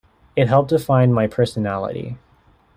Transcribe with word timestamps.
It 0.35 0.47
helped 0.47 0.71
define 0.71 1.13
my 1.13 1.27
personality. 1.27 2.17